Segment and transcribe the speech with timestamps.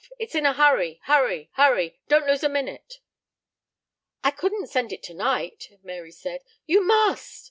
[0.17, 1.99] It's in a hurry, hurry, hurry.
[2.07, 3.01] Don't lose a minute."
[4.23, 6.41] "I couldn't send it to night," Mary said.
[6.65, 7.39] "You must."